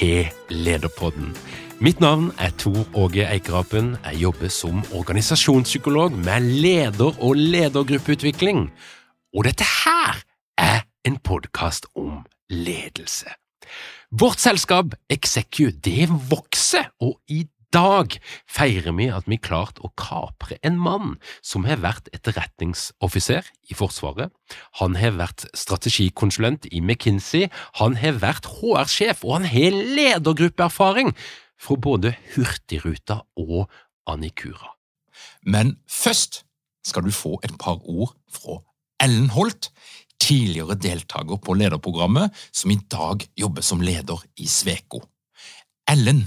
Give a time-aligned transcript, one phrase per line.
[0.00, 1.34] til Lederpodden.
[1.80, 3.96] Mitt navn er Tor Åge Eikerapen.
[4.04, 8.70] Jeg jobber som organisasjonspsykolog med leder- og ledergruppeutvikling.
[9.36, 10.22] Og dette her
[10.58, 13.28] er en podkast om ledelse.
[14.10, 18.16] Vårt selskap Execu det vokser, og i dag
[18.50, 24.32] feirer vi at vi klarte å kapre en mann som har vært etterretningsoffiser i Forsvaret.
[24.80, 27.48] Han har vært strategikonsulent i McKinsey,
[27.78, 31.14] han har vært HR-sjef, og han har ledergruppeerfaring
[31.60, 33.70] fra både Hurtigruta og
[34.10, 34.74] Anikura.
[35.46, 36.42] Men først
[36.86, 38.60] skal du få et par ord fra
[39.00, 39.70] Ellen Holt,
[40.20, 45.00] tidligere deltaker på lederprogrammet, som i dag jobber som leder i Sveko.
[45.88, 46.26] Ellen,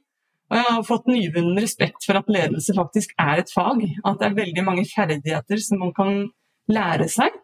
[0.51, 3.85] Og jeg har fått nyvunnen respekt for at ledelse faktisk er et fag.
[4.03, 6.25] At det er veldig mange ferdigheter som man kan
[6.67, 7.37] lære seg.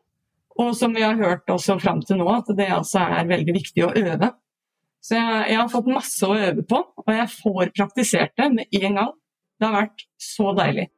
[0.59, 3.85] Og som vi har hørt også fram til nå, at det altså er veldig viktig
[3.85, 4.31] å øve.
[4.99, 8.79] Så jeg, jeg, har fått masse å øve på, og jeg får praktisert det med
[8.81, 9.15] en gang.
[9.55, 10.89] Det har vært så deilig.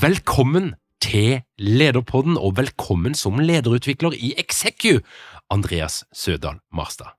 [0.00, 0.72] Velkommen
[1.04, 4.98] til Lederpodden, og velkommen som lederutvikler i Execu,
[5.52, 7.14] Andreas Sødal Marstad.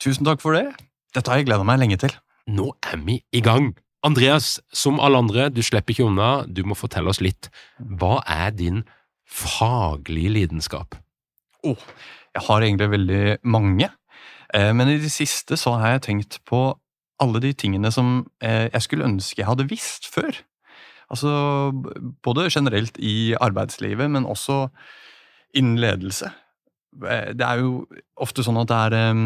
[0.00, 0.70] Tusen takk for det.
[1.14, 2.14] Dette har jeg gleda meg lenge til.
[2.50, 3.72] Nå er vi i gang!
[4.04, 7.48] Andreas, som alle andre, du slipper ikke unna, du må fortelle oss litt.
[7.78, 8.82] Hva er din
[9.24, 10.98] faglige lidenskap?
[11.64, 11.80] Oh,
[12.34, 13.88] jeg har egentlig veldig mange,
[14.52, 16.66] eh, men i det siste så har jeg tenkt på
[17.22, 20.36] alle de tingene som eh, jeg skulle ønske jeg hadde visst før.
[21.08, 21.30] Altså
[22.24, 24.66] både generelt i arbeidslivet, men også
[25.56, 26.28] innen ledelse.
[27.06, 27.86] Eh, det er jo
[28.20, 29.24] ofte sånn at det er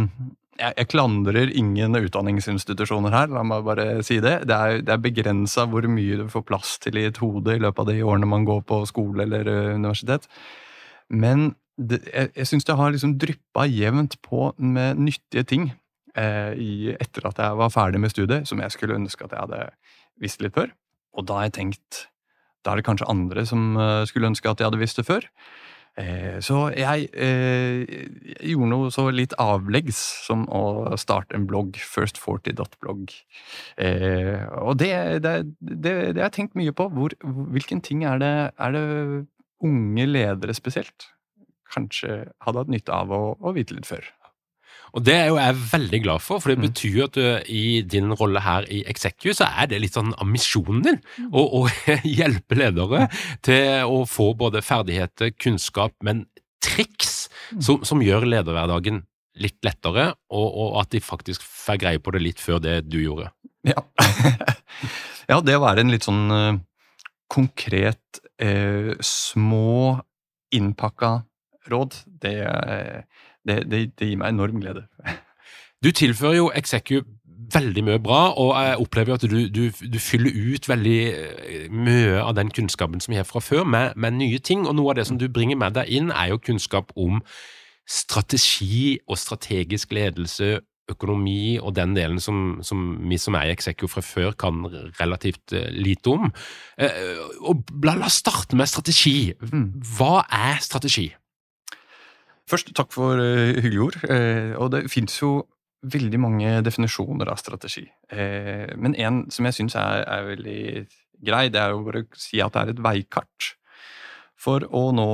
[0.58, 4.34] jeg, jeg, klandrer ingen utdanningsinstitusjoner her, la meg bare si det.
[4.50, 7.62] Det er, det er begrensa hvor mye du får plass til i et hode i
[7.62, 10.28] løpet av de årene man går på skole eller universitet.
[11.08, 15.70] Men det, jeg, jeg syns det har liksom dryppa jevnt på med nyttige ting
[16.18, 19.46] eh, i, etter at jeg var ferdig med studiet, som jeg skulle ønske at jeg
[19.46, 19.62] hadde
[20.18, 20.74] visst litt før.
[21.14, 22.06] Og da har jeg tenkt
[22.66, 23.78] Da er det kanskje andre som
[24.10, 25.24] skulle ønske at jeg hadde visst det før.
[25.98, 27.82] Eh, så jeg, eh,
[28.46, 29.98] gjorde noe så litt avleggs
[30.28, 33.14] som å starte en blogg, first40.blogg.
[33.82, 34.92] Eh, og det,
[35.24, 36.88] det, det, det har jeg tenkt mye på.
[36.94, 37.16] Hvor,
[37.54, 38.84] hvilken ting er det, er det
[39.64, 41.10] unge ledere spesielt
[41.74, 44.06] kanskje hadde hatt nytte av å, å vite litt før?
[44.96, 47.82] Og Det er jo jeg veldig glad for, for det betyr betyr at du, i
[47.82, 51.00] din rolle her i Execu, så er det litt sånn ambisjonen din
[51.32, 51.62] å, å
[52.18, 53.08] hjelpe ledere
[53.44, 56.26] til å få både ferdigheter, kunnskap, men
[56.64, 57.28] triks
[57.60, 59.04] som, som gjør lederhverdagen
[59.38, 62.98] litt lettere, og, og at de faktisk får greie på det litt før det du
[63.00, 63.30] gjorde.
[63.66, 63.84] Ja.
[65.30, 66.58] ja, det å være en litt sånn eh,
[67.30, 69.98] konkret, eh, små,
[70.54, 71.12] innpakka
[71.70, 74.86] råd, det, eh, det, det, det gir meg enorm glede.
[75.84, 77.02] Du tilfører jo Execu
[77.54, 82.18] veldig mye bra, og jeg opplever at du, du, du fyller ut veldig eh, mye
[82.20, 84.66] av den kunnskapen som vi har fra før, med, med nye ting.
[84.66, 87.22] Og noe av det som du bringer med deg inn, er jo kunnskap om
[87.88, 90.58] strategi og strategisk ledelse,
[90.88, 94.64] økonomi og den delen som, som vi som er i Execu fra før kan
[95.00, 96.30] relativt eh, lite om.
[96.80, 99.32] Eh, og la, la oss starte med strategi.
[99.52, 99.70] Mm.
[99.96, 101.10] Hva er strategi?
[102.48, 103.98] Først, takk for uh, hyggelige ord.
[104.08, 105.32] Uh, og det fins jo
[105.88, 107.84] veldig mange definisjoner av strategi.
[108.12, 110.62] Uh, men en som jeg syns er, er veldig
[111.28, 113.52] grei, det er jo bare å si at det er et veikart
[114.38, 115.10] for å nå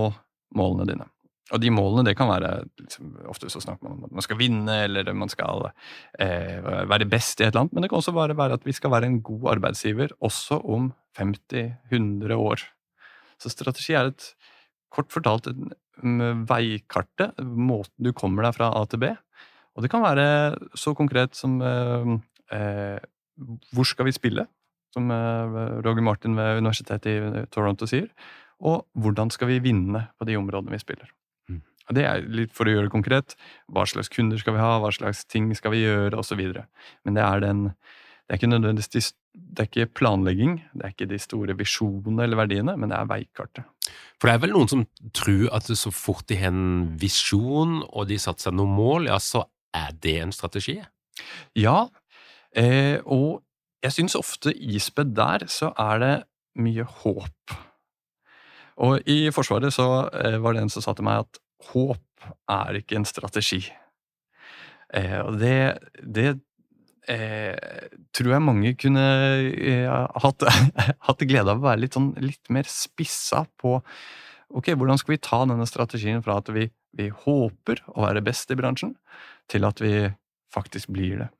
[0.54, 1.08] målene dine.
[1.52, 2.50] Og de målene det kan være
[2.80, 5.66] liksom, Ofte så snakker man om at man skal vinne, eller man skal
[6.16, 8.92] være best i et eller annet, men det kan også være, være at vi skal
[8.94, 10.88] være en god arbeidsgiver også om
[11.20, 12.64] 50-100 år.
[13.40, 14.30] Så strategi er et
[14.94, 19.10] kort fortalt mm, veikartet, måten du kommer deg fra A til B.
[19.74, 20.26] Og det kan være
[20.78, 22.14] så konkret som eh,
[22.54, 22.98] eh,
[23.74, 24.46] Hvor skal vi spille?
[24.94, 28.08] Som eh, Roger Martin ved Universitetet i Toronto sier.
[28.62, 31.10] Og hvordan skal vi vinne på de områdene vi spiller?
[31.50, 31.60] Mm.
[31.90, 33.34] Det er litt for å gjøre det konkret.
[33.66, 36.40] Hva slags kunder skal vi ha, hva slags ting skal vi gjøre, osv.
[37.04, 37.66] Men det er den
[38.24, 42.38] det er ikke nødvendigvis det er ikke planlegging, det er ikke de store visjonene eller
[42.38, 43.66] verdiene, men det er veikartet.
[44.18, 44.84] For det er vel noen som
[45.16, 49.18] tror at så fort de har en visjon og de satt seg noen mål, ja,
[49.22, 49.44] så
[49.74, 50.78] er det en strategi?
[51.58, 51.88] Ja,
[52.54, 53.42] eh, og
[53.84, 56.14] jeg syns ofte ispedd der så er det
[56.62, 57.56] mye håp.
[58.84, 61.42] Og i Forsvaret så eh, var det en som sa til meg at
[61.72, 63.62] håp er ikke en strategi.
[64.94, 66.38] Eh, og det, det
[67.10, 69.04] eh, tror jeg mange kunne
[69.52, 69.88] eh,
[70.24, 70.46] hatt,
[71.08, 73.78] hatt glede av å være litt, sånn, litt mer spissa på
[74.54, 78.52] ok, hvordan skal vi ta denne strategien fra at vi, vi håper å være best
[78.54, 78.94] i bransjen,
[79.50, 80.06] til at vi
[80.54, 81.30] faktisk blir det.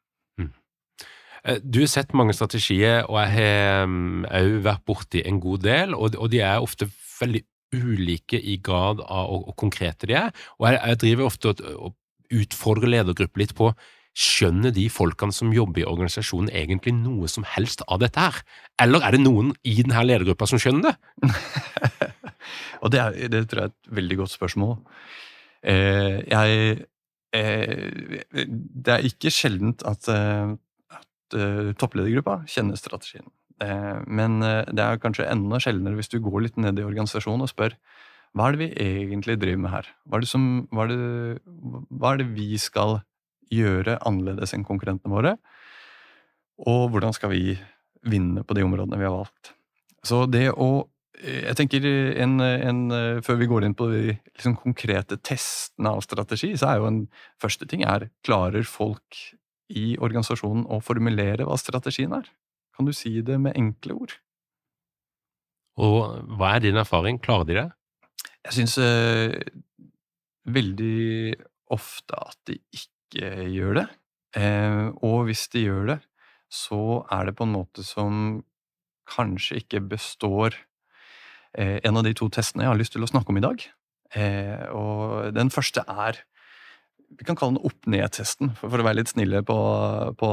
[1.45, 5.95] Eh, Du har sett mange strategier, og jeg har òg vært borti en god del,
[5.95, 6.89] og de er ofte
[7.21, 7.45] veldig
[7.75, 10.33] ulike i grad av og konkrete de er.
[10.61, 13.73] Og jeg driver ofte og, og utfordrer ledergrupper litt på
[14.15, 18.37] Skjønner de folkene som jobber i organisasjonen egentlig noe som helst av dette her?
[18.83, 21.31] Eller er det noen i denne ledergruppa som skjønner det?
[22.85, 24.77] Og det, er, det tror jeg er et veldig godt spørsmål.
[25.67, 26.85] Eh, jeg
[27.35, 30.53] eh, Det er ikke sjeldent at, eh,
[30.95, 33.27] at uh, toppledergruppa kjenner strategien.
[33.65, 37.51] Eh, men det er kanskje enda sjeldnere hvis du går litt ned i organisasjonen og
[37.51, 37.75] spør
[38.35, 39.89] hva er det vi egentlig driver med her?
[40.11, 41.03] Hva er det, som, hva er det,
[41.95, 42.97] hva er det vi skal
[43.53, 45.37] gjøre annerledes enn konkurrentene våre?
[46.65, 47.55] Og hvordan skal vi
[48.07, 49.55] vinne på de områdene vi har valgt?
[50.05, 50.69] Så det å
[51.19, 51.87] eh, jeg tenker
[52.21, 52.83] en, en,
[53.25, 57.01] Før vi går inn på de liksom konkrete testene av strategi, så er jo en
[57.43, 59.25] første ting er klarer folk
[59.73, 62.29] i organisasjonen å formulere hva strategien er?
[62.77, 64.15] Kan du si det med enkle ord?
[65.81, 67.19] Og hva er din erfaring?
[67.23, 67.69] Klarer de det?
[68.45, 69.35] Jeg syns eh,
[70.45, 71.35] veldig
[71.75, 73.87] ofte at de ikke gjør det.
[74.35, 76.01] Eh, og hvis de gjør det,
[76.53, 78.43] så er det på en måte som
[79.11, 80.57] kanskje ikke består
[81.59, 83.67] eh, en av de to testene jeg har lyst til å snakke om i dag.
[84.15, 86.23] Eh, og den første er
[87.15, 89.55] Vi kan kalle den opp-ned-testen, for, å være litt snille på,
[90.19, 90.31] på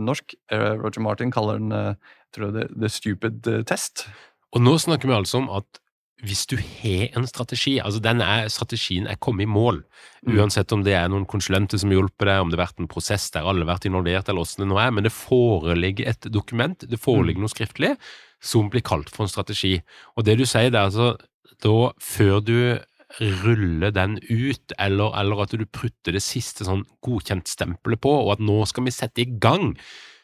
[0.00, 0.32] norsk.
[0.50, 4.08] Roger Martin kaller den jeg tror det, the stupid test.
[4.50, 5.78] Og nå snakker vi altså om at
[6.22, 9.84] hvis du har en strategi, altså den er, strategien er kommet i mål,
[10.20, 10.36] Mm.
[10.36, 13.30] uansett om det er noen konsulenter som hjelper deg, om det har vært en prosess
[13.32, 16.78] der alle har vært involvert, eller hvordan det nå er, men det foreligger et dokument,
[16.78, 17.04] det Mm.
[17.04, 17.96] foreligger noe skriftlig,
[18.40, 19.80] som blir kalt for en strategi.
[20.18, 21.16] Og det du sier der, altså,
[21.62, 22.78] da før du
[23.20, 28.44] ruller den ut, eller, eller at du prutter det siste sånn godkjent-stempelet på, og at
[28.44, 29.76] nå skal vi sette i gang,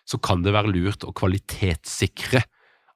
[0.07, 2.45] så kan det være lurt å kvalitetssikre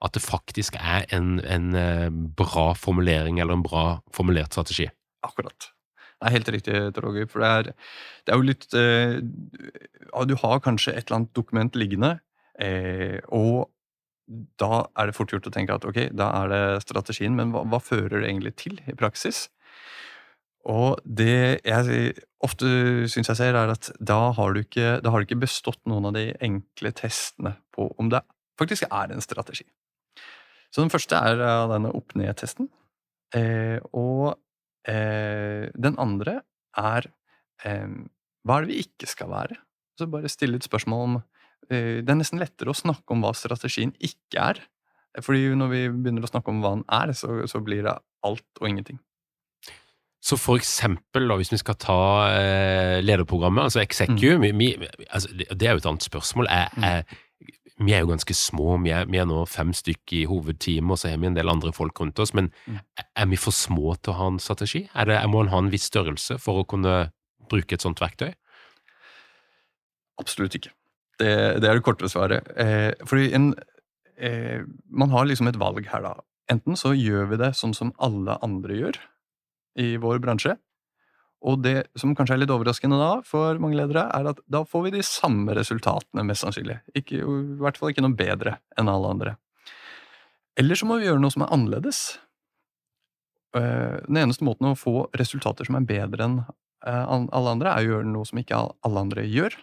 [0.00, 3.85] at det faktisk er en, en eh, bra formulering eller en bra
[4.16, 4.88] formulert strategi.
[5.26, 5.71] Akkurat.
[6.21, 7.28] Det er helt riktig, Roger.
[7.33, 7.69] For det er,
[8.25, 9.21] det er jo litt eh,
[10.28, 12.19] Du har kanskje et eller annet dokument liggende,
[12.61, 13.71] eh, og
[14.61, 17.64] da er det fort gjort å tenke at ok, da er det strategien, men hva,
[17.66, 19.49] hva fører det egentlig til i praksis?
[20.69, 22.12] Og det jeg
[22.45, 22.69] ofte
[23.11, 26.16] syns jeg ser, er at da har, du ikke, har du ikke bestått noen av
[26.16, 28.23] de enkle testene på om det
[28.61, 29.64] faktisk er en strategi.
[30.70, 32.68] Så den første er denne opp-ned-testen.
[33.34, 34.38] Eh, og
[34.88, 36.40] Eh, den andre
[36.80, 37.10] er
[37.68, 37.90] eh,
[38.46, 39.58] hva er det vi ikke skal være?
[40.00, 41.18] Så bare stille et spørsmål om
[41.68, 44.62] eh, Det er nesten lettere å snakke om hva strategien ikke er.
[45.20, 48.62] Fordi når vi begynner å snakke om hva den er, så, så blir det alt
[48.62, 49.00] og ingenting.
[50.20, 52.00] Så for eksempel, da, hvis vi skal ta
[52.36, 54.50] eh, lederprogrammet, altså Execu mm.
[55.08, 56.48] altså, Det er jo et annet spørsmål.
[56.52, 56.84] Er, mm.
[56.86, 57.20] er,
[57.80, 61.00] vi er jo ganske små, vi er, vi er nå fem stykker i hovedteamet, og
[61.00, 62.34] så har vi en del andre folk rundt oss.
[62.37, 62.80] Men mm.
[63.16, 64.84] er vi for små til å ha en strategi?
[64.92, 67.10] Er det, må en ha en viss størrelse for å kunne
[67.50, 68.34] bruke et sånt verktøy?
[70.20, 70.75] Absolutt ikke.
[71.20, 72.49] Det, det er det korte svaret.
[72.60, 73.52] Eh, fordi en,
[74.20, 76.18] eh, man har liksom et valg her, da.
[76.52, 79.00] Enten så gjør vi det sånn som alle andre gjør
[79.80, 80.56] i vår bransje,
[81.40, 84.87] og det som kanskje er litt overraskende da, for mange ledere, er at da får
[84.87, 86.80] vi de samme resultatene, mest sannsynlig.
[86.92, 89.37] Ikke, I hvert fall ikke noe bedre enn alle andre.
[90.61, 92.02] Eller så må vi gjøre noe som er annerledes.
[93.56, 97.88] Eh, den eneste måten å få resultater som er bedre enn eh, alle andre, er
[97.88, 99.56] å gjøre noe som ikke alle andre gjør.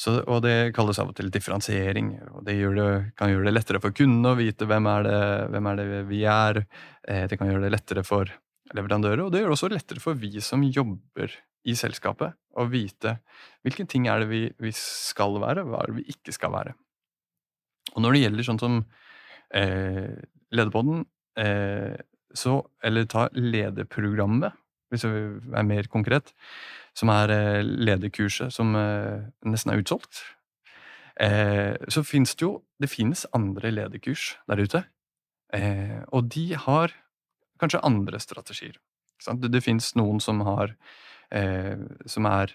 [0.00, 2.14] Så, og det kalles av og til differensiering.
[2.32, 5.66] og Det det, kan gjøre det lettere for kundene å vite hvem er det, hvem
[5.70, 6.64] er det vi er.
[7.06, 8.32] Eh, det kan gjøre det lettere for
[8.76, 9.24] leverandører.
[9.24, 11.34] Og det gjør det også lettere for vi som jobber
[11.68, 13.18] i selskapet, å vite
[13.64, 16.74] hvilke ting er det vi, vi skal være, hva er det vi ikke skal være.
[17.94, 18.78] Og når det gjelder sånn som
[19.56, 20.16] eh,
[20.54, 21.04] Lederpodden,
[21.38, 21.98] eh,
[22.30, 24.54] så Eller ta lederprogrammet,
[24.90, 25.22] hvis vi
[25.58, 26.30] er mer konkret,
[26.94, 30.22] som er eh, lederkurset som eh, nesten er utsolgt.
[31.20, 34.84] Eh, så finnes det jo Det finnes andre lederkurs der ute.
[35.52, 36.94] Eh, og de har
[37.60, 38.78] kanskje andre strategier.
[39.20, 40.72] Det, det fins noen som, har,
[41.36, 41.76] eh,
[42.08, 42.54] som er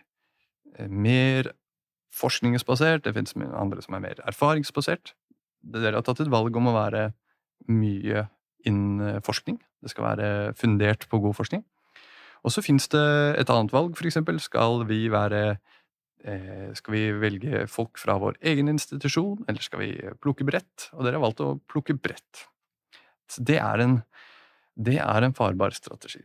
[0.78, 1.52] eh, mer
[2.16, 5.14] forskningsbasert, det fins andre som er mer erfaringsbasert.
[5.66, 7.10] Dere har tatt et valg om å være
[7.72, 8.28] mye
[8.66, 9.60] innen forskning.
[9.84, 11.64] Det skal være fundert på god forskning.
[12.46, 13.06] Og så fins det
[13.42, 14.20] et annet valg, f.eks.
[14.46, 15.58] Skal vi være
[16.26, 20.92] eh, Skal vi velge folk fra vår egen institusjon, eller skal vi plukke bredt?
[20.94, 22.46] Og dere har valgt å plukke bredt.
[23.42, 24.00] Det er en
[24.76, 26.24] det er en farbar strategi.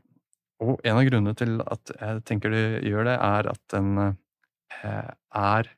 [0.61, 5.12] Og en av grunnene til at jeg tenker det gjør det, er at den eh,
[5.40, 5.71] er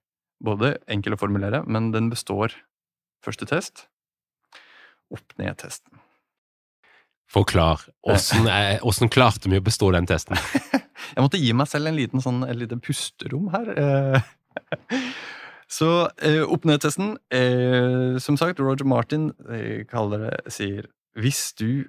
[0.43, 2.57] både enkel å formulere, men den består
[3.23, 3.87] første test
[5.13, 6.01] opp-ned-testen.
[7.33, 7.85] Forklar.
[8.89, 10.41] Åssen klarte vi å bestå den testen?
[11.15, 13.71] jeg måtte gi meg selv en liten sånn, et lite pusterom her.
[13.77, 14.99] Eh,
[15.79, 15.93] så
[16.25, 17.15] eh, opp-ned-testen
[18.21, 19.31] Som sagt, Roger Martin
[19.89, 21.87] kaller det, sier hvis du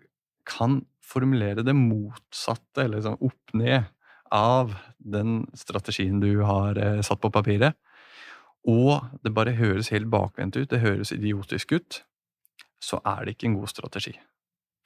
[0.50, 3.89] kan formulere det motsatte, eller sånn opp ned,
[4.33, 7.77] av den strategien du har eh, satt på papiret,
[8.65, 12.00] og det bare høres helt bakvendt ut, det høres idiotisk ut,
[12.81, 14.15] så er det ikke en god strategi.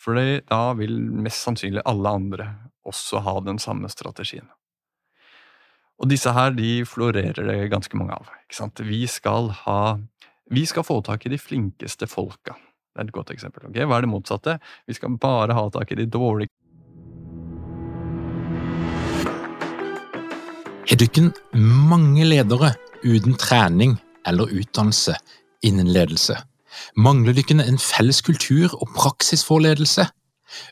[0.02, 2.50] For da vil mest sannsynlig alle andre
[2.88, 4.50] også ha den samme strategien.
[5.98, 8.30] Og disse her de florerer det ganske mange av.
[8.86, 9.98] Vi skal ha
[10.48, 12.54] Vi skal få tak i de flinkeste folka.
[12.98, 13.68] Det er et godt eksempel.
[13.70, 13.86] Okay?
[13.86, 14.56] Hva er det motsatte?
[14.89, 16.50] Vi skal bare ha tak i de dårlige
[20.88, 22.72] Har dere mange ledere
[23.04, 25.13] uten trening eller utdannelse
[25.62, 26.39] innen ledelse?
[26.96, 30.08] Mangler dere en felles kultur og praksis for ledelse?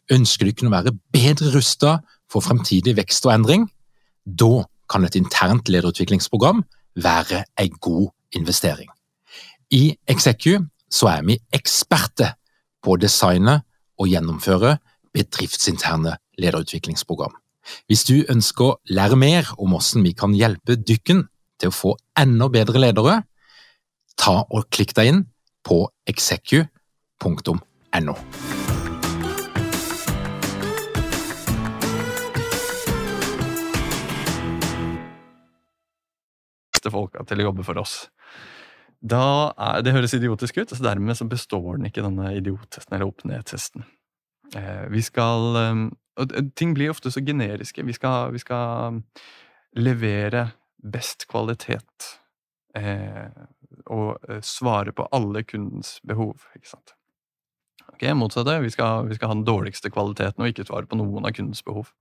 [0.09, 1.99] Ønsker dere å være bedre rusta
[2.31, 3.67] for fremtidig vekst og endring?
[4.25, 6.63] Da kan et internt lederutviklingsprogram
[6.95, 8.89] være en god investering.
[9.69, 12.35] I Execu så er vi eksperter
[12.83, 13.61] på å designe
[13.99, 14.77] og gjennomføre
[15.15, 17.33] bedriftsinterne lederutviklingsprogram.
[17.89, 21.25] Hvis du ønsker å lære mer om hvordan vi kan hjelpe dykken
[21.61, 23.21] til å få enda bedre ledere,
[24.19, 25.25] ta og klikk deg inn
[25.65, 28.15] på execu.no.
[36.95, 38.05] folka til å jobbe for oss.
[39.05, 43.85] Er, det høres idiotisk ut, så dermed så består den ikke, denne idiottesten eller opp-ned-testen.
[44.57, 45.83] Eh, vi skal eh,
[46.21, 47.83] og Ting blir ofte så generiske.
[47.83, 49.01] Vi skal, vi skal
[49.75, 50.47] levere
[50.79, 52.11] best kvalitet.
[52.75, 53.27] Eh,
[53.91, 56.95] og eh, svare på alle kundens behov, ikke sant.
[57.91, 58.59] Ok, Motsatt det.
[58.63, 61.63] Vi skal, vi skal ha den dårligste kvaliteten og ikke svare på noen av kundens
[61.65, 61.91] behov.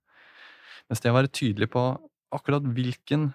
[0.89, 1.85] Mens det å være tydelig på
[2.35, 3.33] akkurat hvilken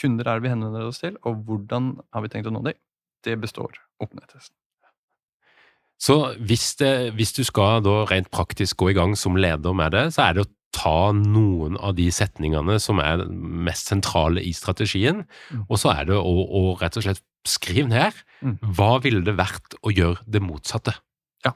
[0.00, 2.78] kunder er det vi henvender oss til, og hvordan har vi tenkt å nå dem,
[3.26, 4.54] det består OpenAI-testen.
[6.00, 9.92] Så hvis, det, hvis, du skal da rent praktisk gå i gang som leder med
[9.92, 14.54] det, så er det å ta noen av de setningene som er mest sentrale i
[14.56, 15.66] strategien, mm.
[15.66, 18.56] og så er det å, å, rett og slett skrive ned mm.
[18.78, 20.94] hva ville det vært å gjøre det motsatte.
[21.44, 21.52] Ja,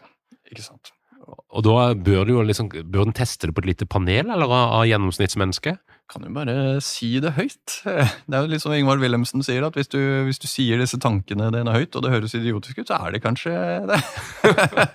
[0.51, 0.93] ikke sant.
[1.25, 4.45] Og da bør du jo liksom, bør den teste det på et lite panel, eller
[4.45, 5.81] av, av gjennomsnittsmennesket?
[6.13, 7.79] Kan jo bare si det høyt.
[8.29, 11.01] Det er jo litt som Ingvar Wilhelmsen sier, at hvis du, hvis du sier disse
[11.01, 13.55] tankene dine høyt, og det høres idiotisk ut, så er det kanskje
[13.89, 14.01] det.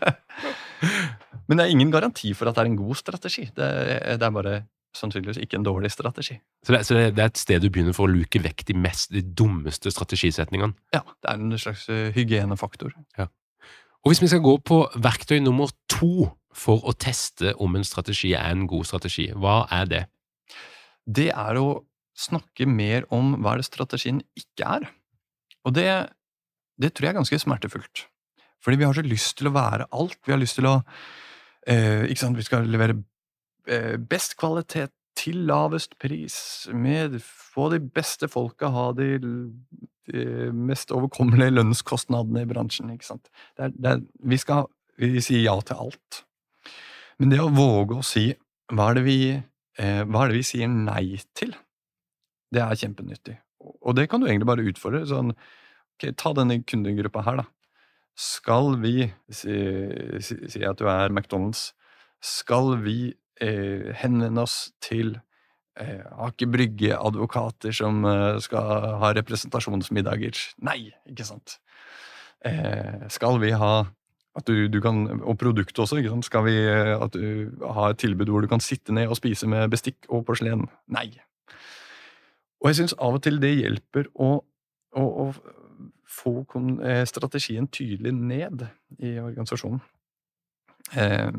[1.50, 3.48] Men det er ingen garanti for at det er en god strategi.
[3.58, 3.70] Det,
[4.22, 4.60] det er bare
[4.98, 6.38] sannsynligvis ikke en dårlig strategi.
[6.66, 9.10] Så, det, så det, er et sted du begynner for å luke vekk de, mest,
[9.14, 10.78] de dummeste strategisetningene?
[10.94, 12.94] Ja, det er en slags eh, hygienefaktor.
[13.18, 13.30] Ja.
[14.06, 18.34] Og Hvis vi skal gå på verktøy nummer to for å teste om en strategi
[18.38, 20.04] er en god strategi, hva er det?
[21.10, 21.68] Det er å
[22.20, 24.88] snakke mer om hva det strategien ikke er.
[25.66, 25.90] Og det,
[26.80, 28.06] det tror jeg er ganske smertefullt.
[28.64, 30.20] Fordi vi har så lyst til å være alt.
[30.28, 30.80] Vi har lyst til å
[31.68, 32.98] eh, ikke sant, Vi skal levere
[33.68, 39.32] eh, best kvalitet til lavest pris, med få de beste folka, ha de, de,
[40.56, 42.92] mest overkommelige lønnskostnadene i bransjen.
[42.94, 43.28] ikke sant?
[43.58, 46.24] Det er, det er, vi skal vi sier ja til alt.
[47.20, 48.30] Men det å våge å si
[48.72, 49.20] hva er det vi,
[49.80, 51.54] hva er det vi sier nei til,
[52.52, 53.38] det er kjempenyttig.
[53.60, 55.06] Og det kan du egentlig bare utfordre.
[55.08, 55.34] sånn,
[55.96, 57.46] okay, Ta denne kundegruppa her, da.
[58.20, 59.56] Skal vi Si,
[60.20, 61.74] si, si at du er McDonald's.
[62.20, 65.14] Skal vi eh, henvende oss til
[65.80, 70.36] eh, Aker Brygge-advokater som eh, skal ha representasjonsmiddager?
[70.68, 71.60] Nei, ikke sant?
[72.44, 73.74] Eh, skal vi ha
[74.40, 76.00] at du, du kan, og produktet også.
[76.00, 76.28] ikke sant?
[76.28, 79.46] Skal vi eh, at du ha et tilbud hvor du kan sitte ned og spise
[79.50, 80.62] med bestikk og porselen?
[80.88, 81.10] Nei.
[82.60, 84.30] Og jeg syns av og til det hjelper å,
[85.00, 85.26] å, å
[86.10, 86.34] få
[86.84, 88.68] eh, strategien tydelig ned
[89.00, 89.80] i organisasjonen.
[90.98, 91.32] Eh,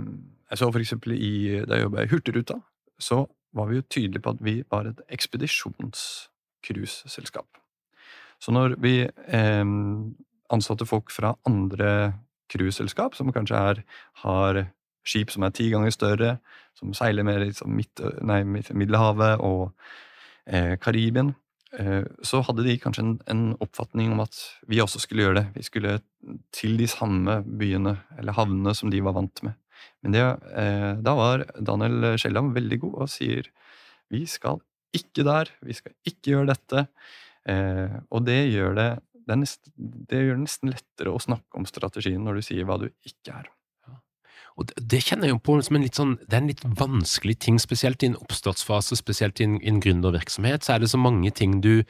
[0.50, 2.54] jeg så for eksempel i, Da jeg jobba i Hurtigruta,
[3.00, 7.46] så var vi jo tydelige på at vi var et ekspedisjonscruiseselskap.
[8.40, 9.64] Så når vi eh,
[10.50, 12.12] ansatte folk fra andre
[12.50, 13.82] cruiseselskap, som kanskje er,
[14.24, 14.64] har
[15.06, 16.32] skip som er ti ganger større,
[16.78, 19.70] som seiler mer liksom, midt, nei, Middelhavet og
[20.46, 21.34] eh, Karibien,
[21.78, 24.34] Eh, så hadde de kanskje en, en, oppfatning om at
[24.66, 25.46] vi også skulle gjøre det.
[25.54, 25.98] Vi skulle
[26.54, 29.54] til de samme byene eller havnene som de var vant med.
[30.02, 30.24] Men det,
[30.58, 33.46] eh, da var Daniel Skjellam veldig god og sier
[34.10, 34.58] vi skal
[34.96, 36.86] ikke der, vi skal ikke gjøre dette.
[37.48, 38.90] Eh, og det gjør det,
[39.30, 42.80] det, nest, det gjør det nesten lettere å snakke om strategien når du sier hva
[42.82, 43.48] du ikke er.
[44.58, 46.64] Og det, det kjenner jeg jo på som en litt sånn, det er en litt
[46.80, 50.92] vanskelig ting, spesielt i en oppstartsfase, spesielt i en, i en gründervirksomhet, så er det
[50.92, 51.82] så mange ting du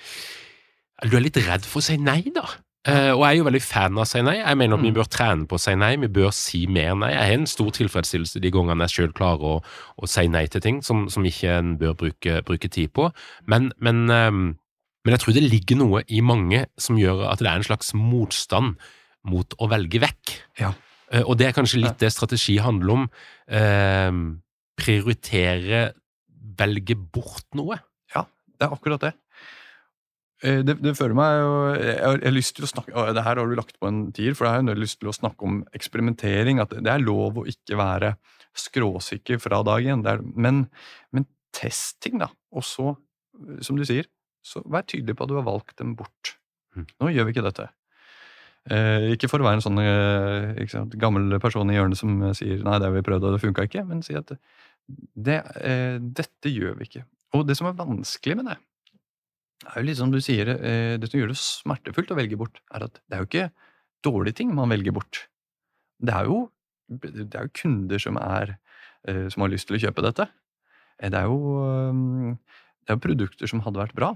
[1.00, 2.44] Du er litt redd for å si nei, da.
[2.88, 4.34] Uh, og jeg er jo veldig fan av å si nei.
[4.38, 4.96] Jeg mener at vi mm.
[4.96, 5.90] bør trene på å si nei.
[6.00, 7.10] Vi bør si mer nei.
[7.12, 9.54] Jeg har en stor tilfredsstillelse de gangene jeg sjøl klarer å,
[9.96, 13.10] å, si nei til ting som, som ikke en bør bruke, bruke, tid på.
[13.52, 14.44] Men, men, um,
[15.04, 17.94] men, jeg tror det ligger noe i mange som gjør at det er en slags
[17.96, 18.76] motstand
[19.28, 20.36] mot å velge vekk.
[20.60, 20.74] Ja.
[21.10, 23.08] Eh, og det er kanskje litt det strategi handler om.
[23.48, 24.10] Eh,
[24.80, 25.82] prioritere,
[26.60, 27.80] velge bort noe.
[28.14, 29.14] Ja, det er akkurat det.
[30.40, 33.40] Eh, det, det fører meg jo jeg, jeg, har lyst til å snakke, Det her
[33.42, 36.62] har du lagt på en tier, for jeg har lyst til å snakke om eksperimentering.
[36.62, 38.14] At det er lov å ikke være
[38.56, 40.06] skråsikker fra dag én.
[40.34, 40.64] Men,
[41.12, 42.30] men testing, da.
[42.56, 42.94] Og så,
[43.64, 44.08] som du sier,
[44.42, 46.34] så vær tydelig på at du har valgt dem bort.
[46.76, 46.86] Mm.
[47.02, 47.68] Nå gjør vi ikke dette.
[48.70, 52.34] Eh, ikke for å være en sånn eh, sant, gammel person i hjørnet som eh,
[52.36, 54.34] sier 'nei, det har vi prøvd, og det funka ikke', men si at
[55.16, 57.04] det, eh, dette gjør vi ikke.
[57.38, 58.58] Og det som er vanskelig med det,
[59.68, 62.60] er jo litt som du sier, eh, det som gjør det smertefullt å velge bort,
[62.74, 63.50] er at det er jo ikke
[64.04, 65.26] dårlige ting man velger bort.
[66.00, 66.50] Det er jo,
[66.88, 68.56] det er jo kunder som, er,
[69.06, 70.28] eh, som har lyst til å kjøpe dette.
[71.00, 72.36] Det er jo,
[72.90, 74.10] det er produkter som hadde vært bra.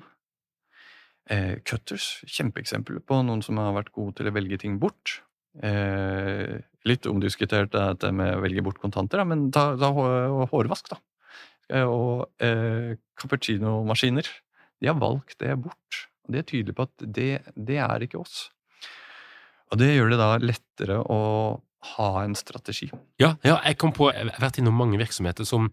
[1.30, 5.20] Eh, cutters, kjempeeksempel på noen som har vært gode til å velge ting bort.
[5.62, 9.92] Eh, litt omdiskutert dette med å velge bort kontanter, da, men ta, ta
[10.50, 10.98] hårvask, da.
[11.70, 14.26] Eh, og eh, cappuccinomaskiner.
[14.82, 16.02] De har valgt det bort.
[16.26, 18.48] Og de er tydelige på at det, det er ikke oss.
[19.72, 21.22] Og det gjør det da lettere å
[21.94, 22.90] ha en strategi.
[23.22, 25.70] Ja, ja jeg kom på, jeg har vært innom mange virksomheter som,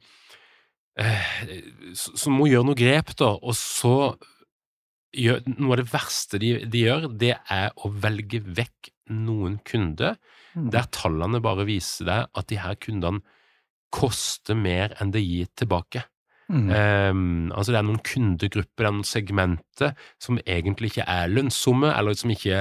[1.95, 4.13] som må gjøre noe grep, da, og så
[5.15, 10.17] gjør, noe av det verste de, de, gjør, det er å velge vekk noen kunder
[10.55, 10.69] mm.
[10.71, 13.23] der tallene bare viser deg at de her kundene
[13.91, 16.05] koster mer enn det gir tilbake.
[16.51, 16.67] Mm.
[16.67, 21.91] Um, altså Det er noen kundegrupper, det er noen segmenter som egentlig ikke er lønnsomme,
[21.95, 22.59] eller som ikke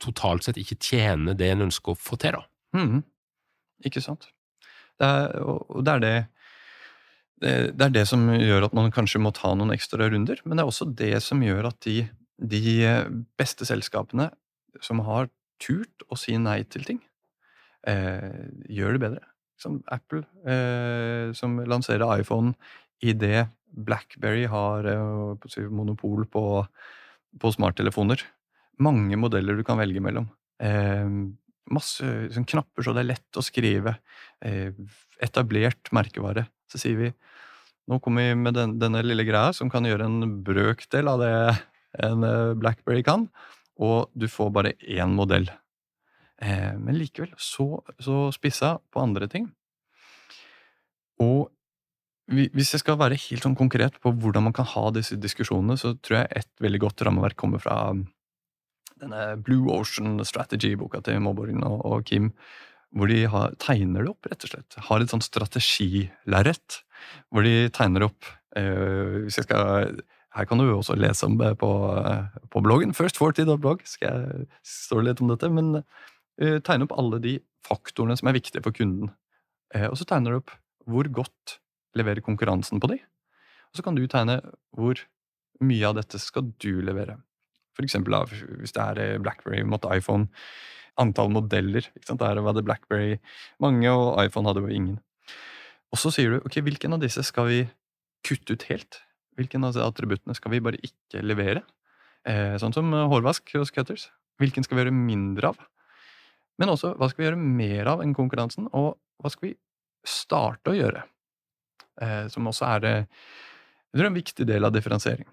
[0.00, 2.36] totalt sett ikke tjener det en ønsker å få til.
[2.36, 2.44] da.
[2.76, 3.02] Mm.
[3.88, 4.30] Ikke sant.
[4.96, 6.14] Det er, og det er det,
[7.42, 10.64] det er det som gjør at man kanskje må ta noen ekstra runder, men det
[10.64, 12.06] er også det som gjør at de,
[12.40, 12.76] de
[13.36, 14.30] beste selskapene
[14.84, 15.28] som har
[15.62, 17.00] turt å si nei til ting,
[17.88, 19.24] eh, gjør det bedre.
[19.60, 22.54] Som Apple, eh, som lanserer iPhone
[23.04, 23.46] idet
[23.76, 26.44] Blackberry har eh, monopol på,
[27.40, 28.22] på smarttelefoner.
[28.84, 30.28] Mange modeller du kan velge mellom.
[30.60, 31.08] Eh,
[31.72, 33.96] masse sånn, knapper så det er lett å skrive.
[34.44, 34.72] Eh,
[35.24, 36.46] etablert merkevare.
[36.72, 37.12] Så sier vi
[37.86, 41.34] nå kommer vi med den, denne lille greia som kan gjøre en brøkdel av det
[42.02, 43.28] en eh, Blackberry kan,
[43.78, 45.46] og du får bare én modell.
[46.42, 49.46] Eh, men likevel så, så spissa på andre ting.
[51.22, 51.46] Og
[52.26, 55.94] hvis jeg skal være helt sånn konkret på hvordan man kan ha disse diskusjonene, så
[55.94, 57.78] tror jeg et veldig godt rammeverk kommer fra
[58.96, 62.32] denne Blue Ocean Strategy-boka til Måborgen og, Kim,
[62.94, 64.76] hvor de har, tegner det opp, rett og slett.
[64.88, 66.80] Har et sånt strategilerret
[67.30, 69.98] hvor de tegner opp eh, Hvis jeg skal
[70.34, 71.70] Her kan du jo også lese om det på,
[72.52, 72.94] på bloggen.
[72.96, 75.48] First40.blogg jeg stå litt om dette.
[75.48, 79.14] Men uh, tegne opp alle de faktorene som er viktige for kunden.
[79.72, 80.52] Uh, og så tegner du opp
[80.86, 81.56] hvor godt
[81.96, 82.98] leverer konkurransen på de.
[83.72, 84.42] Og så kan du tegne
[84.76, 85.00] hvor
[85.64, 87.16] mye av dette skal du levere.
[87.76, 88.16] For eksempel
[88.60, 90.30] hvis det er eh, BlackBerry mot iPhone.
[91.00, 91.88] Antall modeller.
[91.96, 92.22] ikke sant?
[92.22, 93.18] Der var det BlackBerry
[93.62, 95.00] mange, og iPhone hadde jo ingen.
[95.92, 97.60] Og så sier du ok, hvilken av disse skal vi
[98.26, 99.00] kutte ut helt?
[99.36, 101.62] Hvilken av disse attributtene skal vi bare ikke levere?
[102.26, 104.08] Eh, sånn som hårvask hos Cutters.
[104.40, 105.60] Hvilken skal vi gjøre mindre av?
[106.60, 109.54] Men også hva skal vi gjøre mer av enn konkurransen, og hva skal vi
[110.08, 111.04] starte å gjøre?
[112.02, 112.86] Eh, som også er,
[113.92, 115.28] det er en viktig del av differensiering.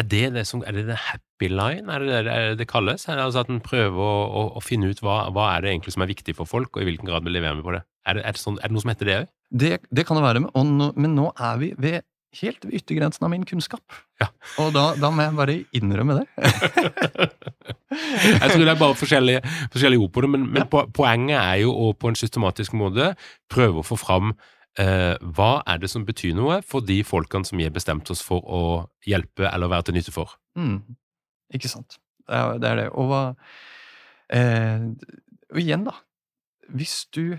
[0.00, 3.04] Er det det, som, er det, det happy line, er det det det, kalles?
[3.12, 6.04] Altså At en prøver å, å, å, finne ut hva, hva er det egentlig som
[6.04, 7.82] er viktig for folk, og i hvilken grad vi leverer med på det?
[8.08, 9.28] Er det, er det, sånn, er det noe som heter det òg?
[9.52, 12.06] Det, det, kan det være, nå, men nå er vi ved,
[12.40, 13.84] helt ved yttergrensen av min kunnskap.
[14.22, 14.30] Ja.
[14.62, 16.24] Og da, da, må jeg bare innrømme det.
[17.92, 20.86] jeg tror det er bare forskjellige, forskjellige ord på det, men, men ja.
[20.96, 23.12] poenget er jo å på en systematisk måte
[23.52, 24.32] prøve å få fram
[24.80, 28.22] Eh, hva er det som betyr noe for de folkene som vi har bestemt oss
[28.24, 28.62] for å
[29.04, 30.32] hjelpe eller være til nytte for?
[30.56, 30.80] Mm.
[31.52, 31.98] Ikke sant.
[32.24, 32.70] Det er det.
[32.70, 32.88] Er det.
[32.96, 33.22] Og, hva,
[34.32, 34.86] eh,
[35.52, 35.98] og igjen, da.
[36.72, 37.36] Hvis du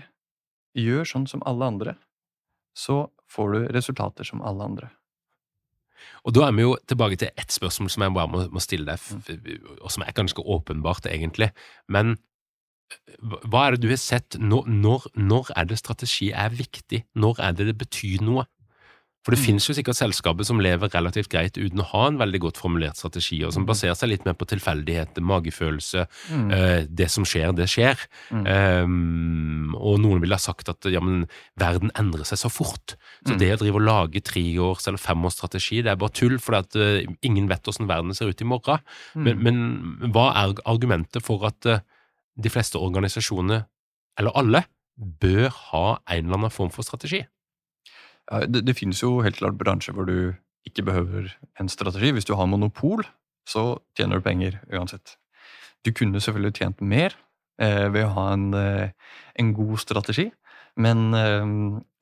[0.78, 1.96] gjør sånn som alle andre,
[2.78, 4.90] så får du resultater som alle andre.
[6.24, 8.86] Og da er vi jo tilbake til ett spørsmål som jeg bare må, må stille
[8.86, 9.80] deg, mm.
[9.80, 11.50] og som er ganske åpenbart, egentlig.
[11.88, 12.16] Men
[13.48, 14.36] hva er det du har sett?
[14.40, 17.04] Når, når, når, er det strategi er viktig?
[17.18, 18.46] Når er det det betyr noe?
[19.24, 19.44] For det mm.
[19.46, 22.98] finnes jo sikkert selskaper som lever relativt greit uten å ha en veldig godt formulert
[23.00, 23.68] strategi, og som mm.
[23.70, 26.04] baserer seg litt mer på tilfeldighet, magefølelse.
[26.28, 26.50] Mm.
[26.52, 28.04] eh, det som skjer, det skjer.
[28.28, 28.44] Mm.
[28.44, 31.24] Um, og noen ville ha sagt at ja, men
[31.60, 32.98] verden endrer seg så fort.
[33.24, 33.40] Så mm.
[33.40, 37.00] det å drive og lage treårs- eller femårsstrategi, det er bare tull, for at, uh,
[37.24, 38.84] ingen vet hvordan verden ser ut i morgen.
[39.16, 39.24] Mm.
[39.24, 41.80] Men, men, hva er argumentet for at uh,
[42.34, 43.64] de fleste organisasjoner,
[44.18, 47.24] eller alle, bør ha en eller annen form for strategi.
[48.30, 50.34] Ja, det, det, finnes jo helt klart bransjer hvor du
[50.68, 52.12] ikke behøver en strategi.
[52.14, 53.04] Hvis du har monopol,
[53.48, 55.18] så tjener du penger uansett.
[55.84, 57.16] Du kunne selvfølgelig tjent mer
[57.60, 58.94] eh, ved å ha en, eh,
[59.36, 60.30] en, god strategi,
[60.80, 61.50] men eh,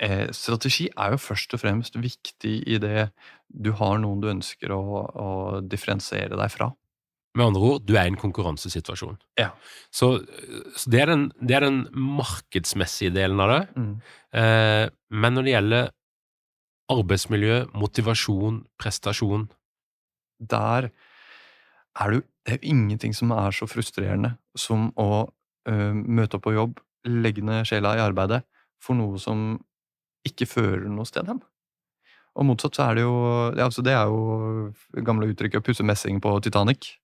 [0.06, 3.08] eh, strategi er jo først og fremst viktig i det
[3.48, 5.28] du har noen du ønsker å, å
[5.66, 6.70] differensiere deg fra.
[7.32, 9.16] Med andre ord, du er i en konkurransesituasjon.
[9.40, 9.50] Ja.
[9.88, 10.10] Så,
[10.76, 13.62] så det, er den, det, er den, markedsmessige delen av det.
[13.76, 13.92] Mm.
[14.36, 15.90] Eh, men når det gjelder
[16.92, 19.46] arbeidsmiljø, motivasjon, prestasjon
[20.42, 20.90] Der
[22.00, 25.28] er du Det er ingenting som er så frustrerende som å
[25.68, 28.40] ø, møte opp på jobb, legge ned sjela i arbeidet
[28.82, 29.60] for noe som
[30.26, 31.38] ikke fører noe sted hen.
[32.34, 33.14] Og motsatt så er det jo
[33.54, 36.96] ja, altså Det er jo gamle uttrykket 'pusse messing på Titanic'.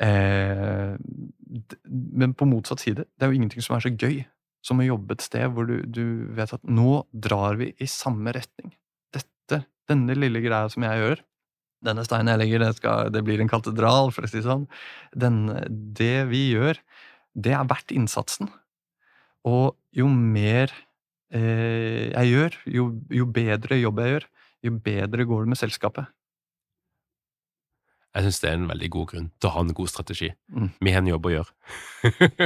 [0.00, 0.96] Eh,
[1.84, 4.22] men på motsatt side, det er jo ingenting som er så gøy
[4.64, 6.04] som å jobbe et sted hvor du, du
[6.36, 8.74] vet at nå drar vi i samme retning.
[9.14, 11.22] Dette, denne lille greia som jeg gjør,
[11.84, 14.66] denne steinen jeg legger, det, skal, det blir en katedral, for å si det sånn.
[15.16, 15.46] Den,
[15.96, 16.80] det vi gjør,
[17.32, 18.50] det er verdt innsatsen.
[19.48, 20.72] Og jo mer
[21.32, 22.86] eh, jeg gjør, jo,
[23.16, 24.28] jo bedre jobb jeg gjør,
[24.68, 26.12] jo bedre går det med selskapet.
[28.10, 30.32] Jeg syns det er en veldig god grunn til å ha en god strategi.
[30.50, 30.70] Mm.
[30.82, 31.52] Vi har en jobb å gjøre.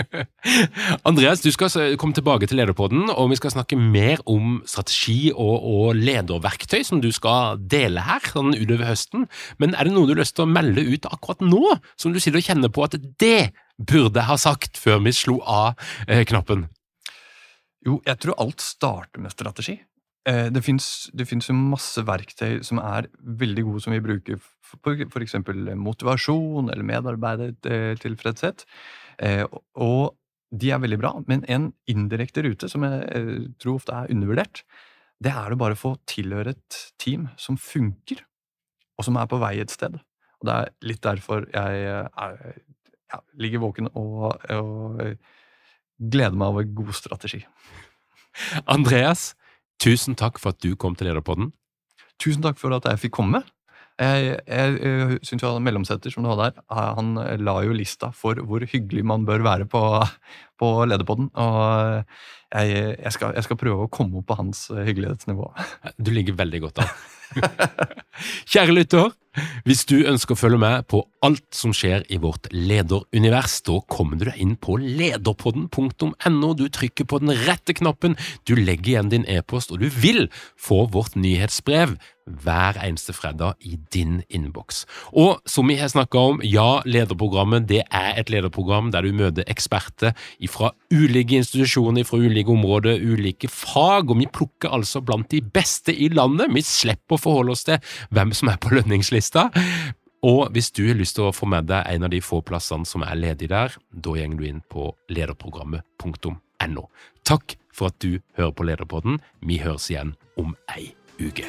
[1.08, 5.64] Andreas, du skal komme tilbake til Lederpodden, og vi skal snakke mer om strategi og,
[5.64, 9.24] og lederverktøy som du skal dele her sånn utover høsten.
[9.56, 12.20] Men er det noe du har lyst til å melde ut akkurat nå, som du
[12.20, 16.26] sitter og kjenner på at det burde jeg ha sagt før vi slo av eh,
[16.28, 16.68] knappen?
[17.88, 19.78] Jo, jeg tror alt starter med strategi.
[20.26, 25.34] Eh, Det fins masse verktøy som er veldig gode, som vi bruker for f.eks.
[25.76, 28.64] motivasjon eller medarbeidertilfredshet.
[29.20, 29.44] Eh,
[29.76, 30.16] Og
[30.54, 34.62] de er veldig bra, men en indirekte rute som jeg eh, tror ofte er undervurdert,
[35.22, 38.20] det er å bare få tilhøre et team som funker,
[38.98, 39.96] og som er på vei et sted.
[40.40, 42.60] Og det er litt derfor jeg eh, er,
[43.12, 45.16] ja, ligger våken og, og eh,
[45.98, 47.44] gleder meg over god strategi.
[48.66, 49.34] Andreas,
[49.84, 51.52] tusen takk for at du kom til Lederpodden.
[52.22, 53.42] Tusen takk for at jeg fikk komme.
[54.00, 57.12] Jeg, jeg, jeg syns mellomsetter som du hadde her, eh, han
[57.46, 59.82] la jo lista for hvor hyggelig man bør være på,
[60.58, 61.28] på lederpodden.
[61.38, 62.02] Og
[62.50, 65.46] jeg, jeg, skal, jeg skal prøve å komme opp på hans hyggelighetsnivå.
[66.02, 66.90] Du ligger veldig godt an.
[68.50, 69.14] Kjære lytter,
[69.66, 74.20] hvis du ønsker å følge med på alt som skjer i vårt lederunivers, da kommer
[74.20, 76.50] du deg inn på lederpodden.no.
[76.58, 78.18] Du trykker på den rette knappen,
[78.48, 80.28] du legger igjen din e-post, og du vil
[80.60, 84.84] få vårt nyhetsbrev hver eneste fredag i din innboks.
[85.12, 89.44] Og som vi har snakka om, ja, lederprogrammet det er et lederprogram der du møter
[89.50, 90.14] eksperter
[90.50, 95.94] fra ulike institusjoner, fra ulike områder, ulike fag, og vi plukker altså blant de beste
[95.94, 96.52] i landet.
[96.54, 97.78] Vi slipper å forholde oss til
[98.14, 99.50] hvem som er på lønningslista.
[100.24, 102.88] Og hvis du har lyst til å få med deg en av de få plassene
[102.88, 106.88] som er ledige der, da går du inn på lederprogrammet.no.
[107.28, 109.20] Takk for at du hører på Lederpodden.
[109.44, 111.48] Vi høres igjen om ei uke.